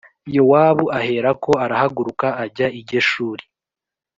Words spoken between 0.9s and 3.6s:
aherako arahaguruka ajya i Geshuri